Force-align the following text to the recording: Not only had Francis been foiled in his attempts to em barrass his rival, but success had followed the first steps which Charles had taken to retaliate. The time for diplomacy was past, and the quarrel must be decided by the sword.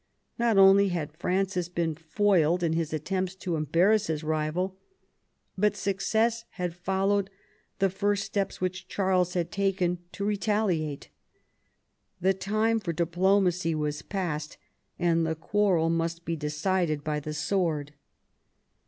Not 0.39 0.57
only 0.57 0.87
had 0.87 1.15
Francis 1.15 1.69
been 1.69 1.93
foiled 1.93 2.63
in 2.63 2.73
his 2.73 2.91
attempts 2.91 3.35
to 3.35 3.55
em 3.55 3.67
barrass 3.67 4.07
his 4.07 4.23
rival, 4.23 4.75
but 5.55 5.75
success 5.75 6.43
had 6.53 6.73
followed 6.73 7.29
the 7.77 7.87
first 7.91 8.23
steps 8.25 8.59
which 8.59 8.87
Charles 8.87 9.35
had 9.35 9.51
taken 9.51 9.99
to 10.13 10.25
retaliate. 10.25 11.09
The 12.19 12.33
time 12.33 12.79
for 12.79 12.93
diplomacy 12.93 13.75
was 13.75 14.01
past, 14.01 14.57
and 14.97 15.23
the 15.23 15.35
quarrel 15.35 15.91
must 15.91 16.25
be 16.25 16.35
decided 16.35 17.03
by 17.03 17.19
the 17.19 17.35
sword. 17.35 17.93